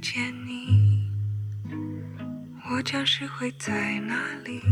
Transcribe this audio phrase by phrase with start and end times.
[0.00, 1.10] 见你，
[2.70, 4.14] 我将是会在哪
[4.44, 4.62] 里？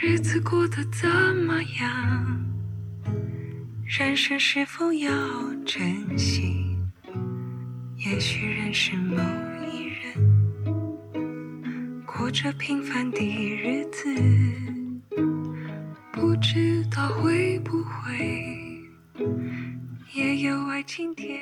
[0.00, 1.08] 日子过得怎
[1.46, 2.44] 么样？
[3.86, 5.10] 人生是否要
[5.64, 6.76] 珍惜？
[7.96, 9.16] 也许认识某
[9.66, 10.02] 一人，
[12.06, 14.14] 过着平凡的日子，
[16.12, 18.84] 不知道会不会
[20.12, 21.40] 也有爱情甜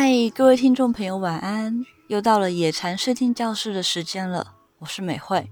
[0.00, 1.84] 嗨，各位听众朋友，晚安！
[2.06, 5.50] 又到了野禅视听教室的时间了，我是美惠。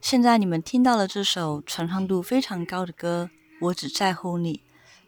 [0.00, 3.30] 现在你们听到了这首传唱度非常高的歌，
[3.60, 4.54] 《我只在乎你》。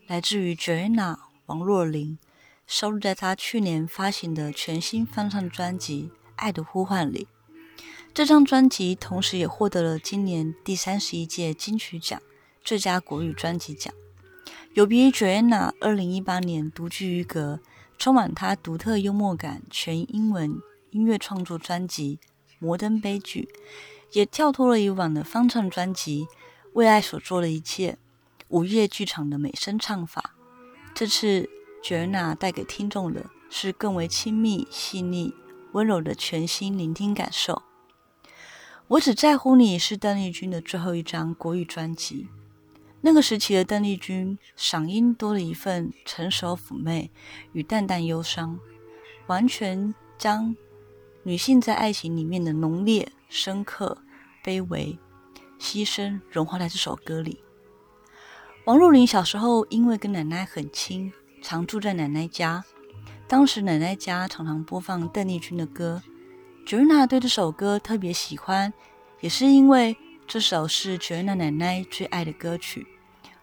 [0.07, 2.17] 来自于 Joanna 王若琳，
[2.65, 7.27] 收录在她去年发行的全新翻唱专辑《爱的呼唤》里。
[8.15, 12.23] 这张专辑同时也获得了今年第三十一届金曲奖
[12.63, 13.93] 最佳国语专辑奖。
[14.75, 17.59] 有别于 Joanna 二零一八年独具一格、
[17.99, 22.19] 充满她独特幽默感全英文音乐创作专辑
[22.59, 23.49] 《摩登悲剧》，
[24.13, 26.25] 也跳脱了以往的翻唱专辑
[26.75, 27.93] 《为爱所做的一切》。
[28.49, 30.37] 午夜剧场的美声唱法，
[30.95, 31.49] 这次
[31.83, 35.35] j o n a 带给听众的是更为亲密、细腻、
[35.73, 37.63] 温柔的全新聆听感受。
[38.87, 42.29] 我只在乎你是邓丽君的最后一张国语专辑。
[43.07, 47.11] 那个时期的邓丽君，嗓音多了一份成熟妩媚
[47.53, 48.59] 与淡淡忧伤，
[49.27, 50.57] 完全将
[51.23, 53.99] 女性在爱情里面的浓烈、深刻、
[54.43, 54.99] 卑微、
[55.61, 57.45] 牺牲融化在这首歌里。
[58.65, 62.65] 王若琳小时候因为跟奶奶很亲，常住在奶奶家。
[63.29, 66.03] 当时奶奶家常常播放邓丽君的歌
[66.67, 68.73] ，Joanna 对这首歌特别喜欢，
[69.21, 69.95] 也是因为
[70.27, 72.87] 这首是 Joanna 奶奶最爱的歌曲。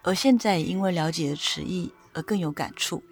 [0.02, 3.02] 而现在也因为了解了词义而更有感触。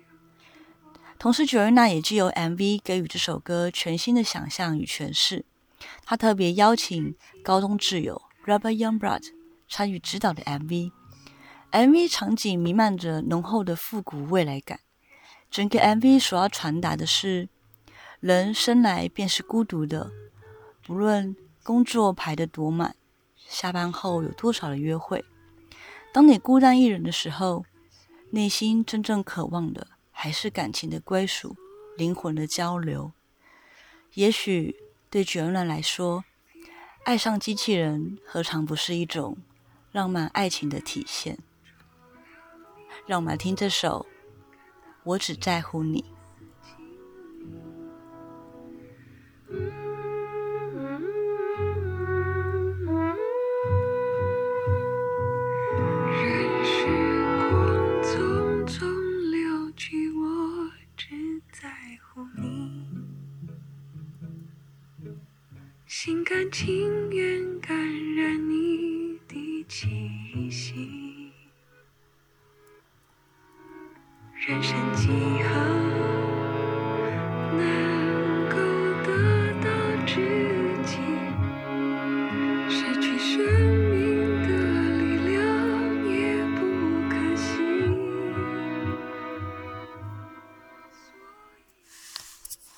[1.18, 5.44] 同时，Joanna 也藉由 MV 给予这首歌全新的想象与诠释。
[6.04, 9.24] 她特别邀请高中挚友 Robert Youngblood
[9.68, 10.92] 参与指导的 MV。
[11.72, 14.80] MV 场景弥漫着浓厚的复古未来感，
[15.50, 17.48] 整个 MV 所要传达的是：
[18.18, 20.10] 人生来便是孤独的，
[20.84, 22.96] 不论工作排得多满，
[23.36, 25.24] 下班后有多少的约会，
[26.12, 27.64] 当你孤单一人的时候，
[28.30, 31.56] 内心真正渴望的还是感情的归属、
[31.96, 33.12] 灵魂的交流。
[34.14, 34.74] 也许
[35.08, 36.24] 对卷人来说，
[37.04, 39.38] 爱上机器人何尝不是一种
[39.92, 41.38] 浪漫爱情的体现？
[43.06, 44.06] 让我们来听这首
[45.04, 46.02] 《我只在乎你》。
[65.92, 67.76] 心甘情愿感
[68.14, 71.32] 染你的气息。
[74.36, 75.08] 人生几
[75.42, 75.69] 何？